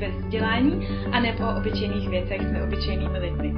[0.00, 3.52] bez vzdělání, anebo o obyčejných věcech s neobyčejnými lidmi.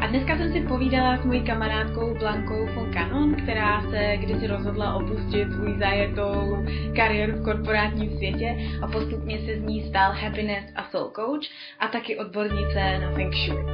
[0.00, 4.94] A dneska jsem si povídala s mojí kamarádkou Blankou von Kanon, která se kdysi rozhodla
[4.94, 6.56] opustit svůj zajetou
[6.96, 11.46] kariéru v korporátním světě a postupně se z ní stal happiness a soul coach
[11.78, 13.64] a taky odbornice na feng shui.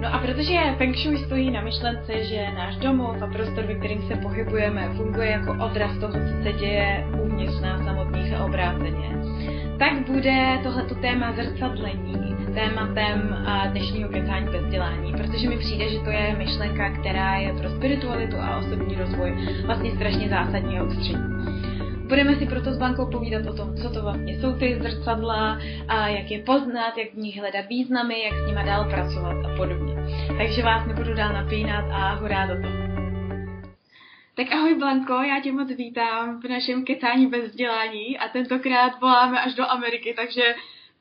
[0.00, 4.02] No a protože Feng Shui stojí na myšlence, že náš domov a prostor, ve kterým
[4.02, 9.08] se pohybujeme, funguje jako odraz toho, co se děje uvnitř nás samotných a obráceně,
[9.78, 13.36] tak bude tohleto téma zrcadlení tématem
[13.70, 18.36] dnešního kecání bez vzdělání, protože mi přijde, že to je myšlenka, která je pro spiritualitu
[18.40, 19.36] a osobní rozvoj
[19.66, 21.36] vlastně strašně zásadní a ústřední.
[22.08, 25.58] Budeme si proto s bankou povídat o tom, co to vlastně jsou ty zrcadla,
[25.88, 29.56] a jak je poznat, jak v nich hledat významy, jak s nima dál pracovat a
[29.56, 29.94] podobně.
[30.38, 32.85] Takže vás nebudu dál napínat a hurá do toho.
[34.36, 39.40] Tak ahoj Blanko, já tě moc vítám v našem kecání bez vzdělání a tentokrát voláme
[39.40, 40.54] až do Ameriky, takže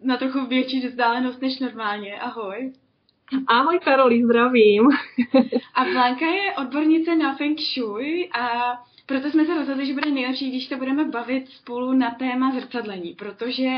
[0.03, 2.19] na trochu větší vzdálenost než normálně.
[2.19, 2.73] Ahoj.
[3.47, 4.89] Ahoj Karoli, zdravím.
[5.73, 8.73] a Blanka je odbornice na Feng Shui a
[9.05, 13.13] proto jsme se rozhodli, že bude nejlepší, když se budeme bavit spolu na téma zrcadlení,
[13.13, 13.69] protože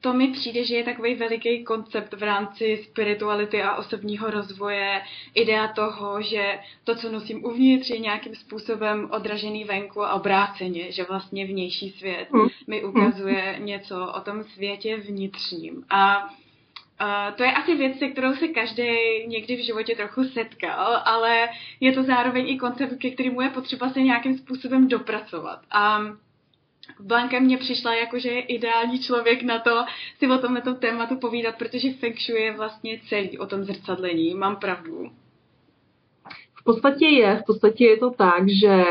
[0.00, 5.02] to mi přijde, že je takový veliký koncept v rámci spirituality a osobního rozvoje.
[5.34, 11.04] Idea toho, že to, co nosím uvnitř, je nějakým způsobem odražený venku a obráceně, že
[11.04, 12.48] vlastně vnější svět hm.
[12.66, 15.84] mi ukazuje něco o tom světě vnitřním.
[15.90, 16.30] A
[17.00, 18.82] Uh, to je asi věc, se kterou se každý
[19.26, 21.48] někdy v životě trochu setkal, ale
[21.80, 25.60] je to zároveň i koncept, ke kterému je potřeba se nějakým způsobem dopracovat.
[25.70, 26.00] A
[27.00, 29.84] Blanka mě přišla jako, že je ideální člověk na to
[30.18, 34.34] si o tomto tématu povídat, protože Feng Shui je vlastně celý o tom zrcadlení.
[34.34, 35.10] Mám pravdu?
[36.54, 38.84] V podstatě je, v podstatě je to tak, že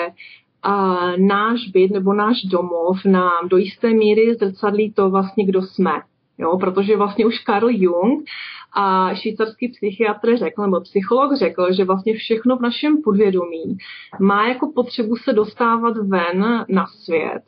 [0.64, 5.92] a náš byt nebo náš domov nám do jisté míry zrcadlí to vlastně, kdo jsme.
[6.38, 8.26] Jo, protože vlastně už Carl Jung
[8.74, 13.78] a švýcarský psychiatr řekl, nebo psycholog řekl, že vlastně všechno v našem podvědomí
[14.20, 17.42] má jako potřebu se dostávat ven na svět.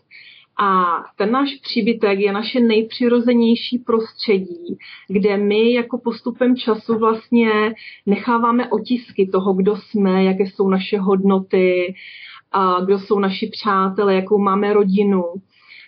[0.61, 0.85] A
[1.17, 4.77] ten náš příbytek je naše nejpřirozenější prostředí,
[5.07, 7.73] kde my jako postupem času vlastně
[8.05, 11.93] necháváme otisky toho, kdo jsme, jaké jsou naše hodnoty,
[12.51, 15.23] a kdo jsou naši přátelé, jakou máme rodinu.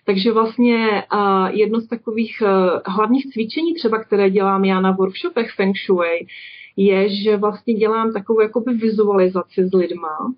[0.05, 1.03] Takže vlastně
[1.49, 2.43] jedno z takových
[2.85, 6.27] hlavních cvičení třeba, které dělám já na workshopech Feng Shui,
[6.77, 10.33] je, že vlastně dělám takovou jakoby vizualizaci s lidma,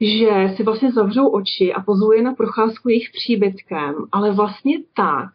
[0.00, 5.30] že si vlastně zavřou oči a pozvuje na procházku jejich příbytkem, ale vlastně tak,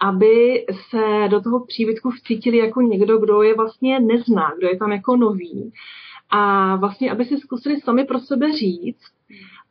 [0.00, 4.92] aby se do toho příbytku vcítili jako někdo, kdo je vlastně nezná, kdo je tam
[4.92, 5.72] jako nový.
[6.30, 9.12] A vlastně, aby si zkusili sami pro sebe říct,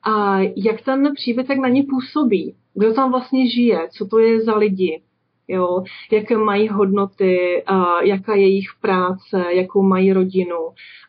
[0.03, 4.55] a jak ten příbytek na ně působí, kdo tam vlastně žije, co to je za
[4.55, 5.01] lidi,
[5.51, 10.57] jo, jaké mají hodnoty, a jaká je jejich práce, jakou mají rodinu.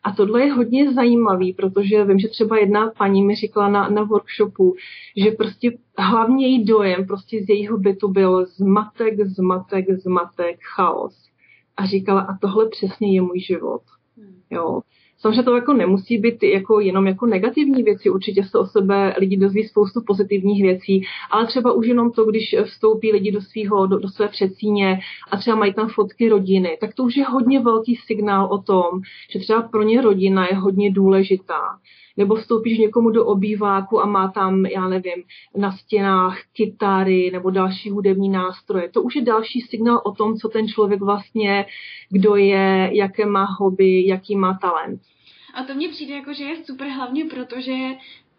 [0.03, 4.03] A tohle je hodně zajímavý, protože vím, že třeba jedna paní mi říkala na, na
[4.03, 4.75] workshopu,
[5.17, 11.29] že prostě hlavně její dojem prostě z jejího bytu byl zmatek, zmatek, zmatek, chaos.
[11.77, 13.81] A říkala, a tohle přesně je můj život.
[14.17, 14.41] Hmm.
[14.49, 14.81] Jo.
[15.23, 19.37] Samozřejmě to jako nemusí být jako jenom jako negativní věci, určitě se o sebe lidi
[19.37, 23.99] dozví spoustu pozitivních věcí, ale třeba už jenom to, když vstoupí lidi do, svého, do,
[23.99, 24.99] do své předsíně
[25.31, 29.01] a třeba mají tam fotky rodiny, tak to už je hodně velký signál o tom,
[29.31, 31.61] že třeba pro ně rodina je hodně důležitá.
[32.17, 35.23] Nebo vstoupíš někomu do obýváku a má tam, já nevím,
[35.57, 38.89] na stěnách kytary nebo další hudební nástroje.
[38.89, 41.65] To už je další signál o tom, co ten člověk vlastně,
[42.09, 45.01] kdo je, jaké má hobby, jaký má talent.
[45.53, 47.73] A to mně přijde jako, že je super hlavně proto, že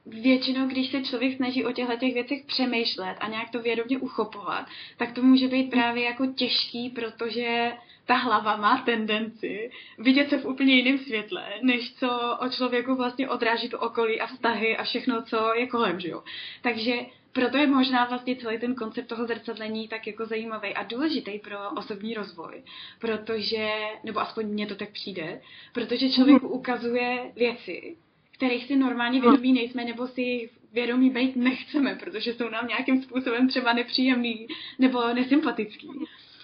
[0.07, 4.67] většinou, když se člověk snaží o těchto těch věcech přemýšlet a nějak to vědomě uchopovat,
[4.97, 7.73] tak to může být právě jako těžký, protože
[8.07, 13.29] ta hlava má tendenci vidět se v úplně jiném světle, než co o člověku vlastně
[13.29, 16.23] odráží to okolí a vztahy a všechno, co je kolem, že jo.
[16.63, 16.97] Takže
[17.35, 21.71] proto je možná vlastně celý ten koncept toho zrcadlení tak jako zajímavý a důležitý pro
[21.77, 22.63] osobní rozvoj,
[22.99, 23.71] protože,
[24.05, 25.41] nebo aspoň mně to tak přijde,
[25.73, 27.97] protože člověku ukazuje věci,
[28.33, 33.49] kterých si normálně vědomí nejsme, nebo si vědomí být nechceme, protože jsou nám nějakým způsobem
[33.49, 34.47] třeba nepříjemný
[34.79, 35.89] nebo nesympatický.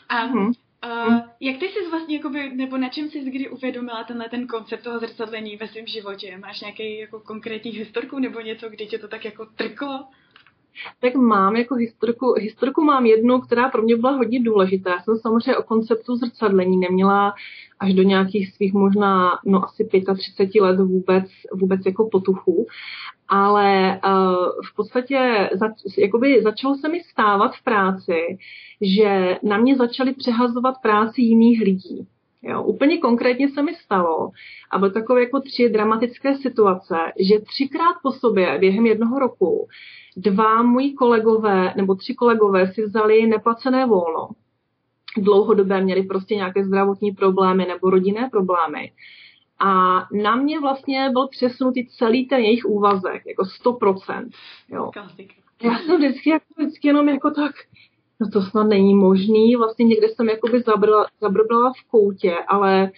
[0.09, 0.53] A uh,
[1.41, 4.99] jak ty jsi vlastně, jakoby, nebo na čem jsi kdy uvědomila tenhle ten koncept toho
[4.99, 6.39] zrcadlení ve svém životě?
[6.39, 10.07] Máš nějaký jako konkrétní historku nebo něco, kdy tě to tak jako trklo?
[11.01, 14.91] Tak mám jako historiku, historiku mám jednu, která pro mě byla hodně důležitá.
[14.91, 17.35] Já jsem samozřejmě o konceptu zrcadlení neměla
[17.81, 22.67] až do nějakých svých možná, no asi 35 let vůbec, vůbec jako potuchu,
[23.29, 28.39] ale uh, v podstatě zač, jakoby začalo se mi stávat v práci,
[28.81, 32.07] že na mě začaly přehazovat práci jiných lidí.
[32.43, 34.31] Jo, úplně konkrétně se mi stalo,
[34.71, 36.97] a byly takové jako tři dramatické situace,
[37.29, 39.69] že třikrát po sobě během jednoho roku
[40.17, 44.29] dva moji kolegové nebo tři kolegové si vzali neplacené volno.
[45.17, 48.93] Dlouhodobé měli prostě nějaké zdravotní problémy nebo rodinné problémy.
[49.59, 54.29] A na mě vlastně byl přesunutý celý ten jejich úvazek, jako 100%.
[54.69, 54.91] Jo.
[55.63, 57.53] Já jsem vždycky, jako, vždycky jenom jako tak,
[58.21, 60.63] no to snad není možný, vlastně někde jsem jakoby
[61.21, 62.91] zabrala v koutě, ale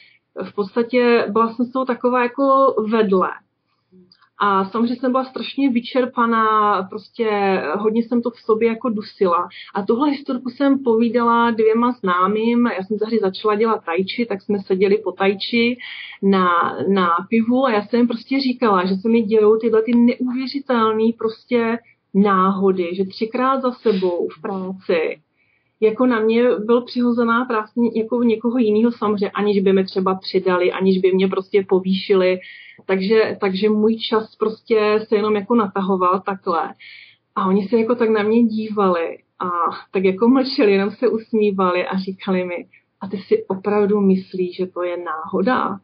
[0.43, 3.29] v podstatě byla jsem z toho taková jako vedle.
[4.45, 7.29] A samozřejmě jsem byla strašně vyčerpaná, prostě
[7.79, 9.49] hodně jsem to v sobě jako dusila.
[9.75, 12.67] A tuhle historku jsem povídala dvěma známým.
[12.67, 15.79] Já jsem tehdy začala dělat tajči, tak jsme seděli po tajči
[16.23, 19.93] na, na pivu a já jsem jim prostě říkala, že se mi dějou tyhle ty
[19.95, 21.79] neuvěřitelné prostě
[22.15, 25.21] náhody, že třikrát za sebou v práci
[25.83, 30.73] jako na mě byl přihozená práce jako někoho jiného samozřejmě, aniž by mi třeba přidali,
[30.73, 32.39] aniž by mě prostě povýšili.
[32.87, 36.75] Takže, takže můj čas prostě se jenom jako natahoval takhle.
[37.37, 39.49] A oni se jako tak na mě dívali a
[39.91, 42.67] tak jako mlčeli, jenom se usmívali a říkali mi,
[43.01, 45.79] a ty si opravdu myslíš, že to je náhoda?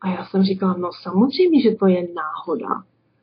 [0.00, 2.68] A já jsem říkala, no samozřejmě, že to je náhoda.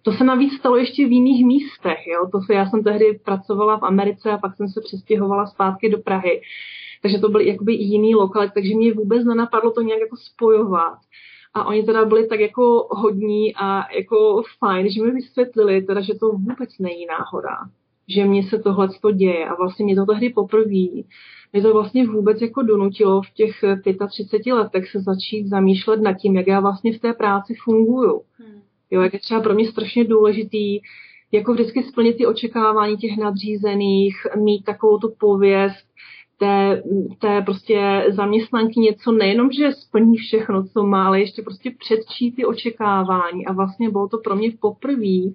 [0.04, 2.08] To se navíc stalo ještě v jiných místech.
[2.08, 2.28] Jo?
[2.32, 5.98] To se, já jsem tehdy pracovala v Americe a pak jsem se přestěhovala zpátky do
[5.98, 6.42] Prahy.
[7.02, 10.98] Takže to byly jakoby jiný lokal, takže mě vůbec nenapadlo to nějak jako spojovat.
[11.54, 16.14] A oni teda byli tak jako hodní a jako fajn, že mi vysvětlili teda, že
[16.14, 17.58] to vůbec není náhoda.
[18.08, 20.66] Že mně se tohle to děje a vlastně mě to tehdy poprvé
[21.54, 23.52] mě to vlastně vůbec jako donutilo v těch
[24.08, 28.22] 35 letech se začít zamýšlet nad tím, jak já vlastně v té práci funguju.
[28.38, 28.62] Hmm.
[28.94, 30.80] Jo, jak je třeba pro mě strašně důležitý
[31.32, 35.86] jako vždycky splnit ty očekávání těch nadřízených, mít takovou tu pověst
[36.38, 36.84] té,
[37.20, 42.46] té prostě zaměstnanky něco nejenom, že splní všechno, co má, ale ještě prostě předčí ty
[42.46, 43.46] očekávání.
[43.46, 45.32] A vlastně bylo to pro mě poprvé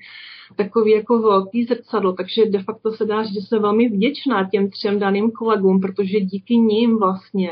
[0.56, 4.70] takový jako velký zrcadlo, takže de facto se dá říct, že jsem velmi vděčná těm
[4.70, 7.50] třem daným kolegům, protože díky nim vlastně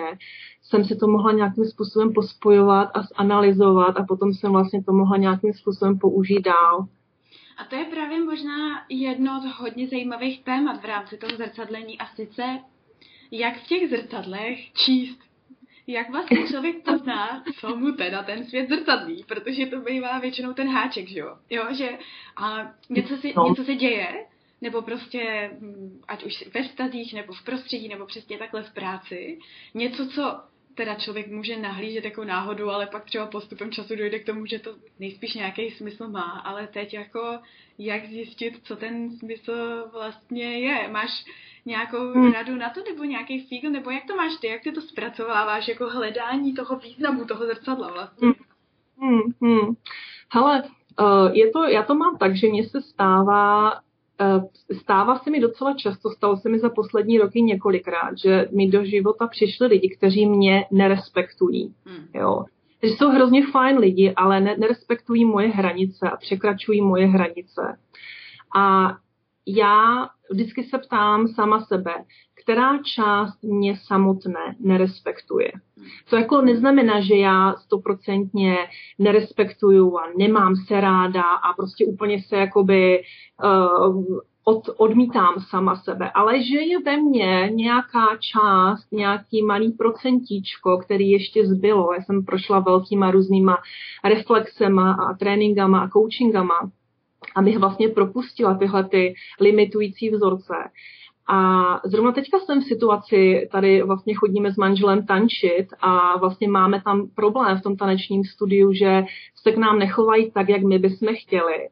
[0.68, 5.16] jsem si to mohla nějakým způsobem pospojovat a zanalizovat a potom jsem vlastně to mohla
[5.16, 6.88] nějakým způsobem použít dál.
[7.56, 12.06] A to je právě možná jedno z hodně zajímavých témat v rámci toho zrcadlení a
[12.06, 12.42] sice
[13.30, 15.18] jak v těch zrcadlech číst.
[15.86, 20.68] Jak vlastně člověk pozná, co mu teda ten svět zrcadlí, protože to bývá většinou ten
[20.68, 21.36] háček, že jo?
[21.50, 21.98] Jo, že
[22.36, 23.48] a něco, si, no.
[23.48, 24.26] něco se děje,
[24.60, 25.50] nebo prostě,
[26.08, 29.38] ať už ve vztazích, nebo v prostředí, nebo přesně takhle v práci,
[29.74, 30.40] něco, co
[30.76, 34.58] teda člověk může nahlížet jako náhodu, ale pak třeba postupem času dojde k tomu, že
[34.58, 37.38] to nejspíš nějaký smysl má, ale teď jako
[37.78, 40.88] jak zjistit, co ten smysl vlastně je.
[40.88, 41.24] Máš
[41.66, 42.32] nějakou hmm.
[42.32, 45.68] radu na to, nebo nějaký fígl, nebo jak to máš ty, jak ty to zpracováváš,
[45.68, 48.28] jako hledání toho významu, toho zrcadla vlastně?
[48.28, 48.34] Hmm.
[48.98, 49.32] Hmm.
[49.42, 49.74] Hmm.
[50.32, 50.62] Hele,
[51.00, 53.85] uh, je to, já to mám tak, že mně se stává Eh,
[54.72, 58.84] stává se mi docela často, stalo se mi za poslední roky několikrát, že mi do
[58.84, 61.74] života přišli lidi, kteří mě nerespektují.
[61.86, 62.08] Hmm.
[62.14, 62.44] Jo.
[62.82, 67.78] Že jsou hrozně fajn lidi, ale ne, nerespektují moje hranice a překračují moje hranice.
[68.56, 68.96] A
[69.46, 71.94] já vždycky se ptám sama sebe,
[72.46, 75.52] která část mě samotné nerespektuje.
[76.10, 78.56] To jako neznamená, že já stoprocentně
[78.98, 83.02] nerespektuju a nemám se ráda a prostě úplně se jakoby
[83.44, 90.78] uh, od, odmítám sama sebe, ale že je ve mně nějaká část, nějaký malý procentíčko,
[90.78, 91.92] který ještě zbylo.
[91.92, 93.58] Já jsem prošla velkýma různýma
[94.04, 96.70] reflexema a tréninkama a coachingama,
[97.34, 100.54] abych vlastně propustila tyhle ty limitující vzorce.
[101.28, 106.82] A zrovna teďka jsem v situaci, tady vlastně chodíme s manželem tančit a vlastně máme
[106.82, 109.04] tam problém v tom tanečním studiu, že
[109.42, 111.68] se k nám nechovají tak, jak my bychom chtěli.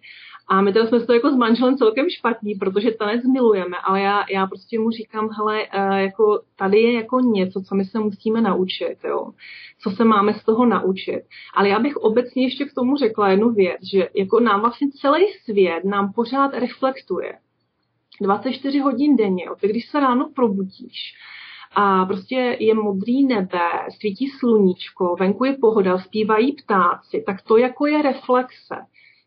[0.49, 4.25] A my teda jsme to jako s manželem celkem špatní, protože tanec milujeme, ale já,
[4.31, 8.41] já prostě mu říkám, hele, eh, jako tady je jako něco, co my se musíme
[8.41, 9.31] naučit, jo.
[9.79, 11.23] Co se máme z toho naučit.
[11.55, 15.25] Ale já bych obecně ještě k tomu řekla jednu věc, že jako nám vlastně celý
[15.45, 17.33] svět nám pořád reflektuje.
[18.21, 21.15] 24 hodin denně, od když se ráno probudíš,
[21.75, 27.87] a prostě je modrý nebe, svítí sluníčko, venku je pohoda, zpívají ptáci, tak to jako
[27.87, 28.77] je reflexe.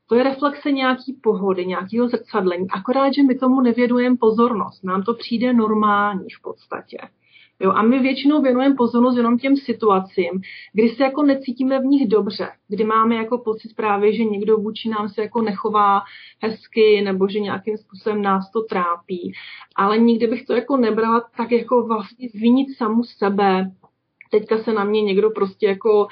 [0.10, 4.84] To je reflexe nějaký pohody, nějakého zrcadlení, akorát, že my tomu nevěnujeme pozornost.
[4.84, 6.98] Nám to přijde normální v podstatě.
[7.60, 10.42] Jo, a my většinou věnujeme pozornost jenom těm situacím,
[10.74, 14.90] kdy se jako necítíme v nich dobře, kdy máme jako pocit právě, že někdo vůči
[14.90, 16.02] nám se jako nechová
[16.42, 19.34] hezky nebo že nějakým způsobem nás to trápí.
[19.76, 23.72] Ale nikdy bych to jako nebrala tak jako vlastně zvinit samu sebe,
[24.32, 26.08] teďka se na mě někdo prostě jako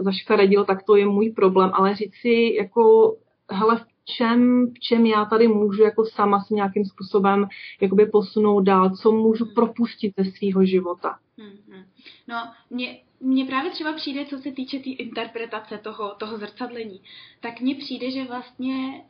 [0.00, 3.14] zaškaredil, tak to je můj problém, ale říct si jako
[3.50, 3.84] hele, v
[4.16, 7.48] čem, v čem já tady můžu jako sama si nějakým způsobem
[7.80, 9.54] jakoby posunout dál, co můžu hmm.
[9.54, 11.18] propustit ze svého života.
[11.38, 11.84] Hmm.
[12.28, 12.36] No,
[12.70, 17.00] mně, mně právě třeba přijde, co se týče té tý interpretace toho, toho zrcadlení,
[17.40, 19.04] tak mně přijde, že vlastně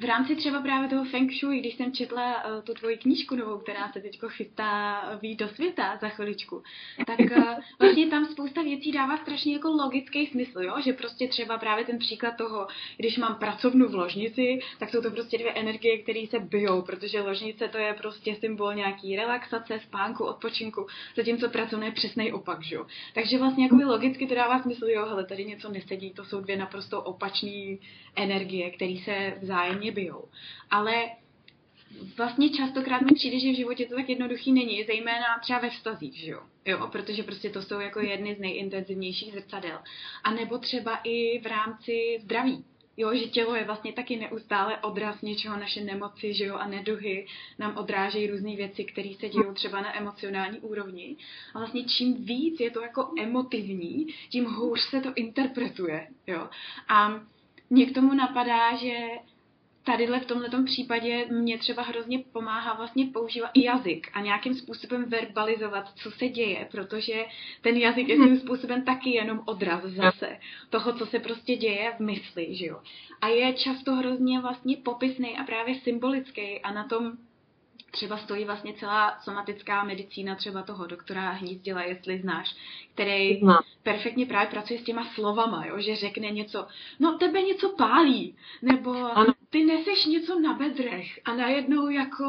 [0.00, 3.58] v rámci třeba právě toho Feng Shui, když jsem četla uh, tu tvoji knížku novou,
[3.58, 6.62] která se teď chystá výjít do světa za chviličku,
[7.06, 7.44] tak uh,
[7.78, 10.74] vlastně tam spousta věcí dává strašně jako logický smysl, jo?
[10.84, 15.10] že prostě třeba právě ten příklad toho, když mám pracovnu v ložnici, tak jsou to
[15.10, 20.24] prostě dvě energie, které se bijou, protože ložnice to je prostě symbol nějaký relaxace, spánku,
[20.24, 22.86] odpočinku, zatímco pracovné je přesný opak, že jo.
[23.14, 26.56] Takže vlastně jako logicky to dává smysl, jo, hele, tady něco nesedí, to jsou dvě
[26.56, 27.76] naprosto opačné
[28.16, 30.28] energie, které se vzájemně bijou.
[30.70, 31.10] Ale
[32.16, 36.14] vlastně častokrát mi přijde, že v životě to tak jednoduchý není, zejména třeba ve vztazích,
[36.14, 36.40] že jo?
[36.64, 36.88] jo?
[36.92, 39.78] Protože prostě to jsou jako jedny z nejintenzivnějších zrcadel.
[40.24, 42.64] A nebo třeba i v rámci zdraví.
[42.96, 47.26] Jo, že tělo je vlastně taky neustále odraz něčeho, naše nemoci, že jo, a neduhy
[47.58, 51.16] nám odrážejí různé věci, které se dějí třeba na emocionální úrovni.
[51.54, 56.48] A vlastně čím víc je to jako emotivní, tím hůř se to interpretuje, jo.
[56.88, 57.20] A
[57.70, 58.96] mě k tomu napadá, že
[59.84, 65.04] tadyhle v tomhle případě mě třeba hrozně pomáhá vlastně používat i jazyk a nějakým způsobem
[65.04, 67.24] verbalizovat, co se děje, protože
[67.60, 70.38] ten jazyk je svým způsobem taky jenom odraz zase
[70.70, 72.80] toho, co se prostě děje v mysli, že jo.
[73.20, 77.12] A je často hrozně vlastně popisný a právě symbolický a na tom
[77.90, 82.56] třeba stojí vlastně celá somatická medicína třeba toho doktora Hnízdila, jestli znáš,
[82.94, 83.40] který
[83.82, 86.66] perfektně právě pracuje s těma slovama, jo, že řekne něco,
[87.00, 89.34] no tebe něco pálí, nebo ano.
[89.52, 92.24] Ty neseš něco na bedrech a najednou jako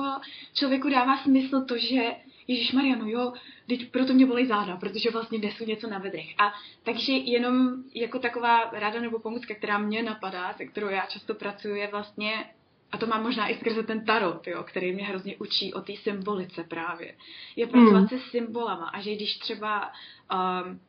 [0.53, 2.15] člověku dává smysl to, že
[2.47, 3.33] Ježíš Mariano, jo,
[3.67, 6.33] teď proto mě bolí záda, protože vlastně nesu něco na bedrech.
[6.37, 6.53] A
[6.83, 11.75] takže jenom jako taková rada nebo pomůcka, která mě napadá, se kterou já často pracuji,
[11.75, 12.45] je vlastně
[12.91, 15.93] a to mám možná i skrze ten tarot, jo, který mě hrozně učí o té
[15.95, 17.15] symbolice právě,
[17.55, 18.07] je pracovat mm.
[18.07, 19.91] se symbolama a že když třeba
[20.33, 20.79] um,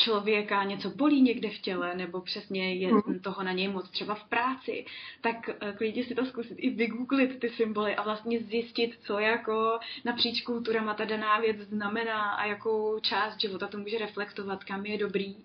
[0.00, 3.18] člověka něco bolí někde v těle, nebo přesně je mm.
[3.22, 4.84] toho na něj moc třeba v práci,
[5.20, 9.78] tak uh, klidně si to zkusit i vygooglit ty symboly a vlastně zjistit, co jako
[10.04, 14.98] napříč kulturama ta daná věc znamená a jakou část života to může reflektovat, kam je
[14.98, 15.36] dobrý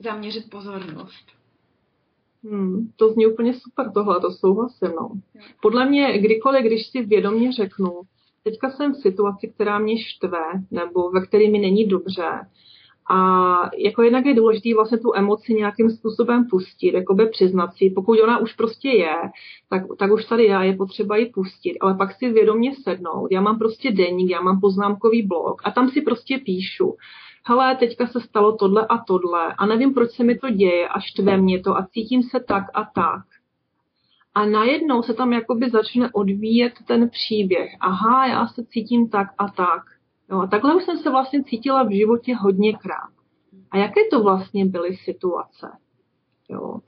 [0.00, 1.36] zaměřit pozornost.
[2.44, 4.88] Hmm, to zní úplně super tohle, to souhlasím.
[4.88, 5.10] No.
[5.62, 8.00] Podle mě, kdykoliv, když si vědomě řeknu,
[8.44, 12.24] teďka jsem v situaci, která mě štve, nebo ve které mi není dobře,
[13.08, 18.20] a jako jednak je důležité vlastně tu emoci nějakým způsobem pustit, jakoby přiznat si, pokud
[18.20, 19.14] ona už prostě je,
[19.70, 23.28] tak, tak už tady já je potřeba ji pustit, ale pak si vědomě sednout.
[23.30, 26.96] Já mám prostě denník, já mám poznámkový blok a tam si prostě píšu
[27.48, 31.00] hele, teďka se stalo tohle a tohle a nevím, proč se mi to děje a
[31.00, 33.24] štve mě to a cítím se tak a tak.
[34.34, 37.70] A najednou se tam jakoby začne odvíjet ten příběh.
[37.80, 39.82] Aha, já se cítím tak a tak.
[40.30, 43.10] Jo, a takhle už jsem se vlastně cítila v životě hodněkrát.
[43.70, 45.70] A jaké to vlastně byly situace?
[46.48, 46.78] Jo.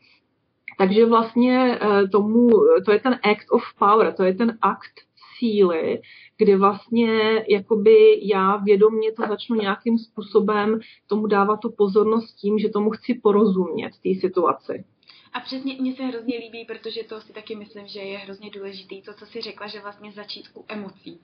[0.78, 2.48] Takže vlastně eh, tomu,
[2.84, 4.92] to je ten act of power, to je ten akt
[5.38, 6.00] síly,
[6.36, 12.68] kdy vlastně jakoby já vědomě to začnu nějakým způsobem tomu dávat tu pozornost tím, že
[12.68, 14.84] tomu chci porozumět té situaci.
[15.32, 19.02] A přesně mně se hrozně líbí, protože to si taky myslím, že je hrozně důležitý,
[19.02, 21.20] to, co si řekla, že vlastně začít u emocí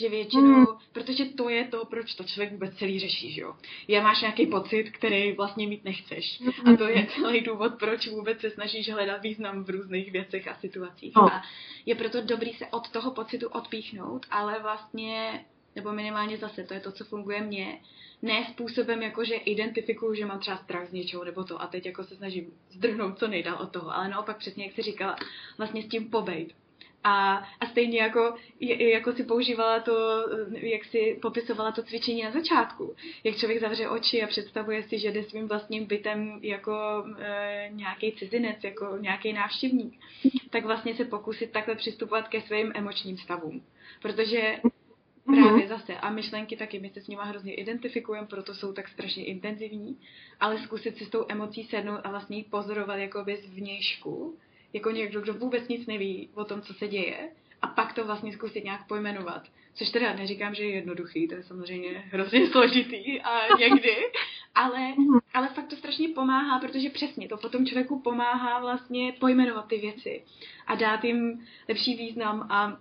[0.00, 0.66] že většinou, mm.
[0.92, 3.56] protože to je to, proč to člověk vůbec celý řeší, že jo.
[3.88, 6.40] Je máš nějaký pocit, který vlastně mít nechceš.
[6.40, 6.74] Mm.
[6.74, 10.54] A to je celý důvod, proč vůbec se snažíš hledat význam v různých věcech a
[10.54, 11.14] situacích.
[11.16, 11.22] No.
[11.22, 11.42] A
[11.86, 15.44] je proto dobrý se od toho pocitu odpíchnout, ale vlastně,
[15.76, 17.80] nebo minimálně zase, to je to, co funguje mně,
[18.22, 21.86] ne způsobem, jako že identifikuju, že mám třeba strach z něčeho nebo to a teď
[21.86, 25.16] jako se snažím zdrhnout co nejdál od toho, ale naopak přesně, jak jsi říkala,
[25.58, 26.54] vlastně s tím pobejt
[27.04, 32.94] a, a stejně jako, jako si používala to, jak si popisovala to cvičení na začátku.
[33.24, 38.12] Jak člověk zavře oči a představuje si, že jde svým vlastním bytem jako e, nějaký
[38.12, 40.00] cizinec, jako nějaký návštěvník.
[40.50, 43.62] Tak vlastně se pokusit takhle přistupovat ke svým emočním stavům.
[44.02, 45.42] Protože mhm.
[45.42, 45.94] Právě zase.
[45.94, 49.98] A myšlenky taky, my se s nimi hrozně identifikujeme, proto jsou tak strašně intenzivní,
[50.40, 54.38] ale zkusit si s tou emocí sednout a vlastně ji pozorovat jako bez vnějšku
[54.72, 57.30] jako někdo, kdo vůbec nic neví o tom, co se děje,
[57.62, 59.42] a pak to vlastně zkusit nějak pojmenovat.
[59.74, 63.96] Což teda neříkám, že je jednoduchý, to je samozřejmě hrozně složitý a někdy,
[64.54, 64.94] ale,
[65.34, 70.24] ale fakt to strašně pomáhá, protože přesně to potom člověku pomáhá vlastně pojmenovat ty věci
[70.66, 72.80] a dát jim lepší význam a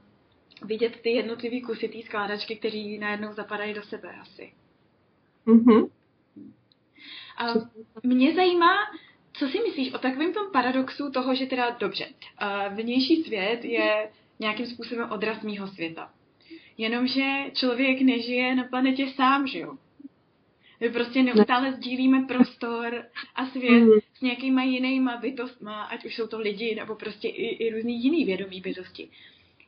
[0.65, 4.53] vidět ty jednotlivý kusy té skládačky, které najednou zapadají do sebe asi.
[5.47, 5.89] Mm-hmm.
[7.37, 7.45] A
[8.03, 8.75] mě zajímá,
[9.39, 12.07] co si myslíš o takovém tom paradoxu toho, že teda dobře,
[12.69, 16.09] vnější svět je nějakým způsobem odraz mýho světa.
[16.77, 19.77] Jenomže člověk nežije na planetě sám, že jo?
[20.79, 23.05] My prostě neustále sdílíme prostor
[23.35, 23.99] a svět mm.
[24.13, 28.25] s nějakýma jinýma bytostma, ať už jsou to lidi, nebo prostě i, i různý jiný
[28.25, 29.09] vědomí bytosti.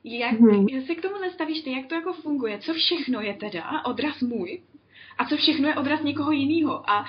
[0.03, 0.67] Jak mm.
[0.85, 2.59] se k tomu nestavíš ty, jak to jako funguje?
[2.59, 4.61] Co všechno je teda odraz můj
[5.17, 6.89] a co všechno je odraz někoho jiného?
[6.89, 7.05] A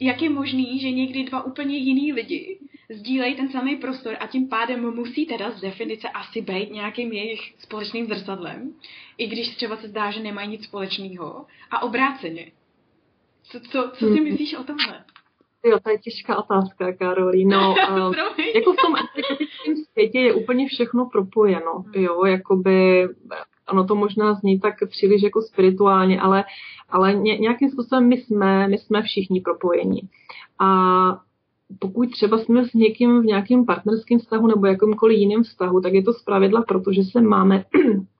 [0.00, 2.58] jak je možný, že někdy dva úplně jiný lidi
[2.90, 7.54] sdílejí ten samý prostor a tím pádem musí teda z definice asi být nějakým jejich
[7.58, 8.74] společným zrcadlem,
[9.18, 11.46] i když třeba se zdá, že nemají nic společného.
[11.70, 12.52] A obráceně.
[13.42, 14.24] Co, co, co si hmm.
[14.24, 15.04] myslíš o tomhle?
[15.64, 17.44] Jo, to je těžká otázka, Karolí.
[17.44, 18.14] No, uh,
[18.54, 18.94] jako v tom
[19.98, 22.04] světě je úplně všechno propojeno, hmm.
[22.04, 23.08] jo, jakoby,
[23.66, 26.44] ano, to možná zní tak příliš jako spirituálně, ale,
[26.88, 30.00] ale ně, nějakým způsobem my jsme, my jsme všichni propojení.
[30.58, 30.68] A
[31.78, 36.02] pokud třeba jsme s někým v nějakém partnerském vztahu nebo jakýmkoliv jiném vztahu, tak je
[36.02, 37.64] to zpravidla, protože se máme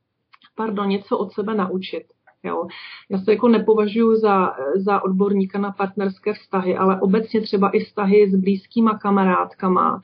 [0.57, 2.03] pardon, něco od sebe naučit.
[2.43, 2.67] Jo.
[3.11, 8.31] Já se jako nepovažuji za, za odborníka na partnerské vztahy, ale obecně třeba i vztahy
[8.31, 10.03] s blízkýma kamarádkama.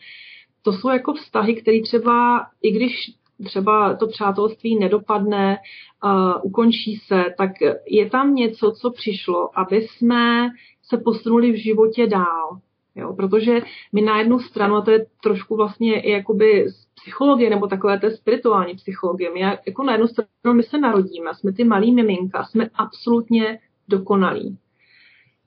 [0.65, 3.11] To jsou jako vztahy, které třeba, i když
[3.45, 5.57] třeba to přátelství nedopadne,
[6.05, 7.51] uh, ukončí se, tak
[7.87, 10.51] je tam něco, co přišlo, aby jsme
[10.83, 12.61] se posunuli v životě dál.
[12.97, 13.61] Jo, protože
[13.93, 17.99] my na jednu stranu, a to je trošku vlastně i jakoby z psychologie nebo takové
[17.99, 22.45] té spirituální psychologie, my jako na jednu stranu my se narodíme, jsme ty malý miminka,
[22.45, 24.59] jsme absolutně dokonalí.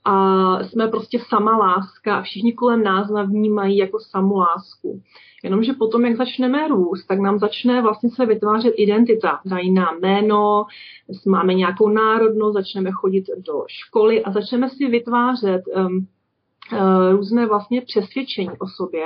[0.09, 5.01] A jsme prostě sama láska a všichni kolem nás vnímají jako samu lásku.
[5.43, 9.39] Jenomže potom, jak začneme růst, tak nám začne vlastně se vytvářet identita.
[9.45, 10.65] Dají nám jméno,
[11.27, 16.08] máme nějakou národnost, začneme chodit do školy a začneme si vytvářet um,
[17.12, 19.06] různé vlastně přesvědčení o sobě.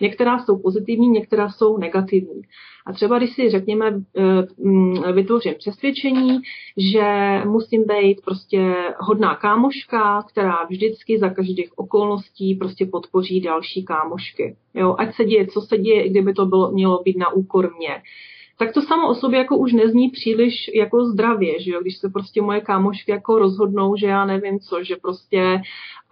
[0.00, 2.42] Některá jsou pozitivní, některá jsou negativní.
[2.86, 6.40] A třeba když si řekněme, eh, mm, vytvořím přesvědčení,
[6.76, 7.04] že
[7.44, 14.56] musím být prostě hodná kámoška, která vždycky za každých okolností prostě podpoří další kámošky.
[14.74, 17.74] Jo, ať se děje, co se děje, i kdyby to bylo, mělo být na úkor
[17.78, 18.02] mě
[18.60, 21.80] tak to samo o sobě jako už nezní příliš jako zdravě, že jo?
[21.80, 25.62] když se prostě moje kámošky jako rozhodnou, že já nevím co, že prostě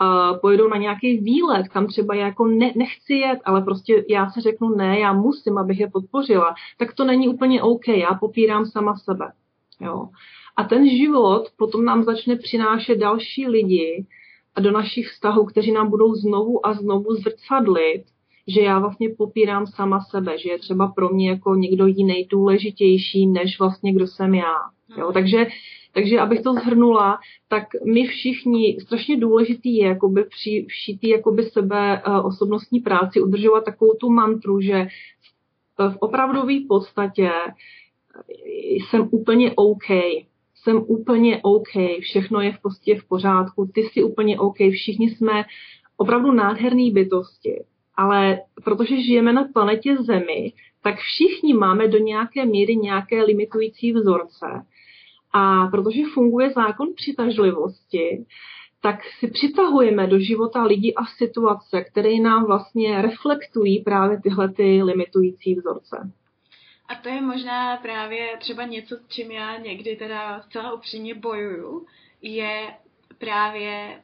[0.01, 4.41] uh, pojedou na nějaký výlet, kam třeba jako ne, nechci jet, ale prostě já se
[4.41, 8.97] řeknu ne, já musím, abych je podpořila, tak to není úplně OK, já popírám sama
[8.97, 9.33] sebe.
[9.81, 10.09] Jo?
[10.57, 14.07] A ten život potom nám začne přinášet další lidi
[14.61, 18.05] do našich vztahů, kteří nám budou znovu a znovu zrcadlit
[18.49, 23.27] že já vlastně popírám sama sebe, že je třeba pro mě jako někdo jiný důležitější,
[23.27, 24.55] než vlastně kdo jsem já.
[24.99, 25.05] Jo?
[25.05, 25.13] Mhm.
[25.13, 25.47] Takže,
[25.93, 32.03] takže abych to zhrnula, tak my všichni, strašně důležitý je jakoby při všitý jakoby sebe
[32.07, 34.87] uh, osobnostní práci udržovat takovou tu mantru, že
[35.79, 37.31] v opravdové podstatě
[38.57, 39.91] jsem úplně OK,
[40.55, 45.45] jsem úplně OK, všechno je v podstatě v pořádku, ty jsi úplně OK, všichni jsme
[45.97, 47.65] opravdu nádherné bytosti
[47.99, 54.47] ale protože žijeme na planetě Zemi, tak všichni máme do nějaké míry nějaké limitující vzorce.
[55.33, 58.27] A protože funguje zákon přitažlivosti,
[58.83, 64.83] tak si přitahujeme do života lidi a situace, které nám vlastně reflektují právě tyhle ty
[64.83, 66.13] limitující vzorce.
[66.89, 71.87] A to je možná právě třeba něco, s čím já někdy teda zcela upřímně bojuju,
[72.23, 72.75] je
[73.19, 74.03] právě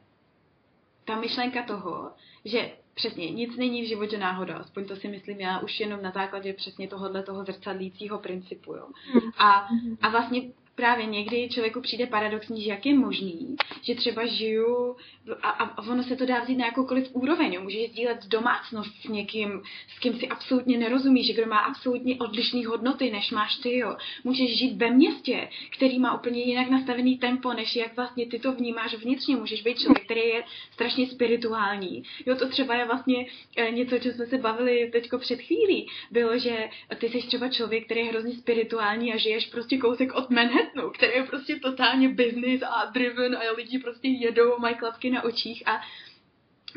[1.05, 2.11] ta myšlenka toho,
[2.45, 6.11] že Přesně, nic není v životě náhoda, aspoň to si myslím já už jenom na
[6.11, 8.73] základě přesně tohohle toho zrcadlícího principu.
[8.73, 8.87] Jo.
[9.13, 9.31] Hmm.
[9.37, 9.67] A,
[10.01, 10.41] a vlastně
[10.75, 14.95] právě někdy člověku přijde paradoxní, že jak je možný, že třeba žiju
[15.41, 17.53] a, a ono se to dá vzít na jakoukoliv úroveň.
[17.53, 17.61] Jo.
[17.61, 19.61] Můžeš sdílet domácnost s někým,
[19.95, 23.77] s kým si absolutně nerozumíš, že kdo má absolutně odlišné hodnoty, než máš ty.
[23.77, 23.97] Jo.
[24.23, 28.51] Můžeš žít ve městě, který má úplně jinak nastavený tempo, než jak vlastně ty to
[28.51, 29.35] vnímáš vnitřně.
[29.35, 32.03] Můžeš být člověk, který je strašně spirituální.
[32.25, 33.25] Jo, to třeba je vlastně
[33.57, 35.87] e, něco, co jsme se bavili teďko před chvílí.
[36.11, 40.29] Bylo, že ty jsi třeba člověk, který je hrozně spirituální a žiješ prostě kousek od
[40.29, 45.09] Manhattan Manhattanu, který je prostě totálně business a driven a lidi prostě jedou, mají klapky
[45.09, 45.81] na očích a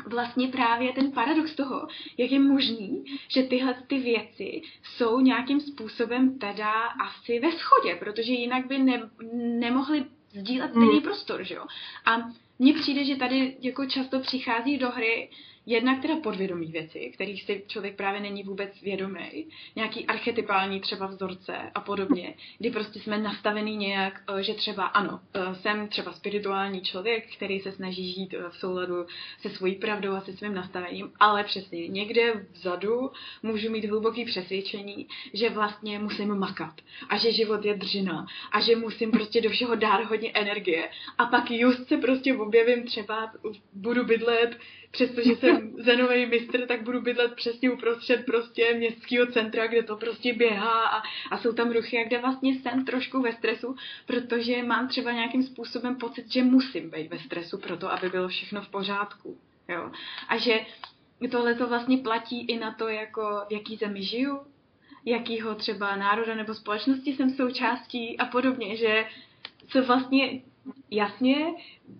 [0.05, 6.39] vlastně právě ten paradox toho, jak je možný, že tyhle ty věci jsou nějakým způsobem
[6.39, 11.01] teda asi ve schodě, protože jinak by ne, nemohli sdílet stejný mm.
[11.01, 11.65] prostor, že jo.
[12.05, 12.17] A
[12.59, 15.29] mně přijde, že tady jako často přichází do hry
[15.69, 21.57] jednak teda podvědomí věci, kterých si člověk právě není vůbec vědomý, nějaký archetypální třeba vzorce
[21.75, 26.81] a podobně, kdy prostě jsme nastavený nějak, eh, že třeba ano, eh, jsem třeba spirituální
[26.81, 29.05] člověk, který se snaží žít eh, v souladu
[29.41, 33.11] se svojí pravdou a se svým nastavením, ale přesně někde vzadu
[33.43, 36.73] můžu mít hluboký přesvědčení, že vlastně musím makat
[37.09, 40.89] a že život je držina a že musím prostě do všeho dát hodně energie.
[41.17, 43.31] A pak just se prostě objevím třeba,
[43.73, 44.57] budu bydlet
[44.91, 50.33] přestože jsem zenový mistr, tak budu bydlet přesně uprostřed prostě městského centra, kde to prostě
[50.33, 53.75] běhá a, a jsou tam ruchy a kde vlastně jsem trošku ve stresu,
[54.05, 58.27] protože mám třeba nějakým způsobem pocit, že musím být ve stresu pro to, aby bylo
[58.27, 59.37] všechno v pořádku.
[59.67, 59.91] Jo?
[60.27, 60.59] A že
[61.31, 64.39] tohle to vlastně platí i na to, jako v jaký zemi žiju,
[65.05, 69.05] jakýho třeba národa nebo společnosti jsem součástí a podobně, že
[69.67, 70.41] co vlastně
[70.91, 71.53] jasně,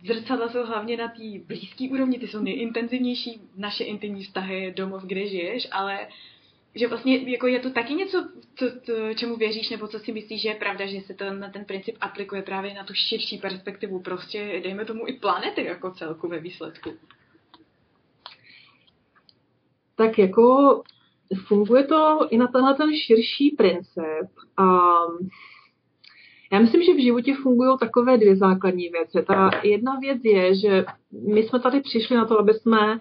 [0.06, 5.28] zrcadla jsou hlavně na té blízké úrovni, ty jsou nejintenzivnější, naše intimní vztahy, domov, kde
[5.28, 6.08] žiješ, ale
[6.76, 10.41] že vlastně jako je to taky něco, co, co, čemu věříš, nebo co si myslíš,
[10.41, 14.00] že je pravda, že se to na ten princip aplikuje právě na tu širší perspektivu,
[14.00, 16.93] prostě dejme tomu i planety jako celku ve výsledku.
[19.95, 20.82] Tak jako
[21.48, 24.30] funguje to i na tenhle ten širší princip.
[24.60, 25.30] Um,
[26.51, 29.25] já myslím, že v životě fungují takové dvě základní věci.
[29.27, 30.85] Ta jedna věc je, že
[31.33, 32.99] my jsme tady přišli na to, aby jsme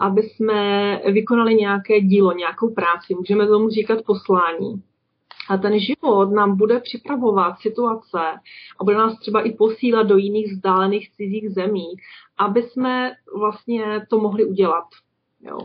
[0.00, 3.14] aby jsme vykonali nějaké dílo, nějakou práci.
[3.14, 4.82] Můžeme tomu říkat poslání.
[5.48, 8.18] A ten život nám bude připravovat situace
[8.80, 11.86] a bude nás třeba i posílat do jiných vzdálených cizích zemí,
[12.38, 14.84] aby jsme vlastně to mohli udělat.
[15.42, 15.58] Jo.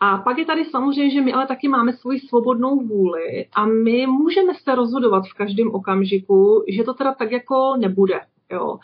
[0.00, 4.06] A pak je tady samozřejmě, že my ale taky máme svoji svobodnou vůli a my
[4.06, 8.20] můžeme se rozhodovat v každém okamžiku, že to teda tak jako nebude.
[8.52, 8.78] Jo.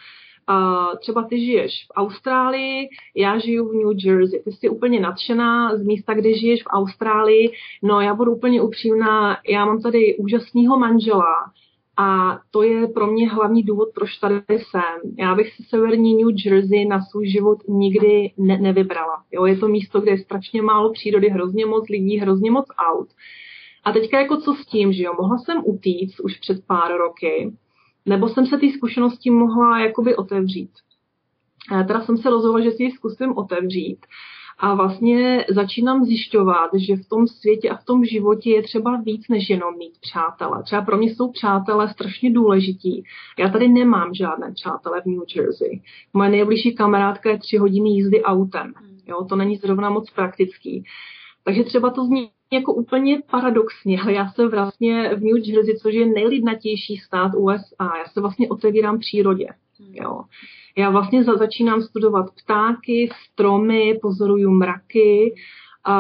[0.47, 4.43] A třeba ty žiješ v Austrálii, já žiju v New Jersey.
[4.43, 7.53] Ty jsi úplně nadšená z místa, kde žiješ v Austrálii.
[7.83, 11.35] No já budu úplně upřímná, já mám tady úžasného manžela,
[11.97, 15.15] a to je pro mě hlavní důvod, proč tady jsem.
[15.19, 19.25] Já bych si severní New Jersey na svůj život nikdy ne- nevybrala.
[19.33, 23.09] Jo, je to místo, kde je strašně málo přírody, hrozně moc lidí, hrozně moc aut.
[23.85, 27.53] A teďka jako co s tím, že jo, mohla jsem utíct už před pár roky,
[28.07, 30.71] nebo jsem se té zkušenosti mohla jakoby otevřít.
[31.71, 34.07] A teda jsem se rozhodla, že si ji zkusím otevřít
[34.59, 39.29] a vlastně začínám zjišťovat, že v tom světě a v tom životě je třeba víc
[39.29, 40.63] než jenom mít přátele.
[40.63, 43.05] Třeba pro mě jsou přátelé strašně důležití.
[43.39, 45.83] Já tady nemám žádné přátele v New Jersey.
[46.13, 48.73] Moje nejbližší kamarádka je tři hodiny jízdy autem.
[49.07, 50.85] Jo, to není zrovna moc praktický.
[51.45, 55.95] Takže třeba to zní jako úplně paradoxně, ale já se vlastně v New Jersey, což
[55.95, 59.47] je nejlidnatější stát USA, já se vlastně otevírám přírodě.
[59.79, 60.21] Jo.
[60.77, 65.35] Já vlastně za, začínám studovat ptáky, stromy, pozoruju mraky
[65.85, 65.95] a,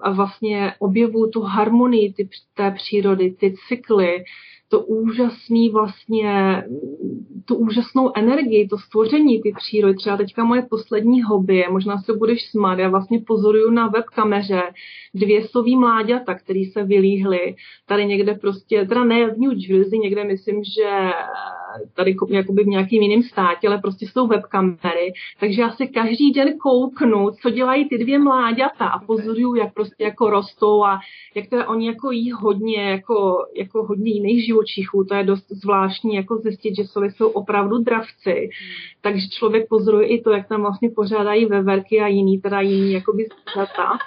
[0.00, 4.24] a vlastně objevuju tu harmonii ty, té přírody, ty cykly,
[4.68, 6.62] to úžasný vlastně,
[7.44, 9.94] tu úžasnou energii, to stvoření ty přírody.
[9.94, 14.62] Třeba teďka moje poslední hobby, možná se budeš smát, já vlastně pozoruju na webkameře
[15.14, 17.54] dvě sový mláďata, který se vylíhly
[17.86, 21.10] tady někde prostě, teda ne v New Jersey, někde myslím, že
[21.96, 26.58] tady jakoby v nějakým jiném státě, ale prostě jsou webkamery, takže já se každý den
[26.58, 30.98] kouknu, co dělají ty dvě mláďata a pozoruju, jak prostě jako rostou a
[31.34, 36.14] jak teda oni jako jí hodně, jako, jako hodně jiných živočichů, to je dost zvláštní
[36.14, 38.50] jako zjistit, že sovy jsou opravdu dravci,
[39.00, 43.24] takže člověk pozoruje i to, jak tam vlastně pořádají veverky a jiný, teda jiný jakoby
[43.24, 43.98] zvířata.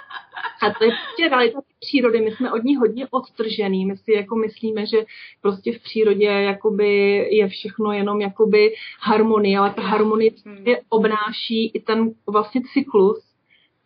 [0.62, 2.20] A to je prostě realita přírody.
[2.20, 3.86] My jsme od ní hodně odtržený.
[3.86, 5.04] My si jako myslíme, že
[5.40, 10.64] prostě v přírodě jakoby je všechno jenom jakoby harmonie, ale ta harmonie hmm.
[10.88, 13.22] obnáší i ten vlastně cyklus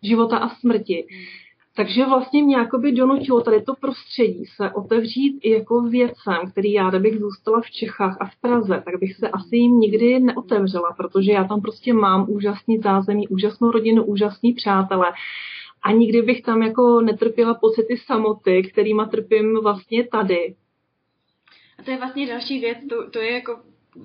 [0.03, 1.07] života a smrti.
[1.11, 1.46] Hmm.
[1.77, 6.91] Takže vlastně mě jakoby donutilo tady to prostředí se otevřít i jako věcem, který já,
[6.91, 11.33] kdybych zůstala v Čechách a v Praze, tak bych se asi jim nikdy neotevřela, protože
[11.33, 15.13] já tam prostě mám úžasný zázemí, úžasnou rodinu, úžasný přátelé
[15.83, 20.55] a nikdy bych tam jako netrpěla pocity samoty, kterýma trpím vlastně tady.
[21.79, 23.61] A to je vlastně další věc, to, to je jako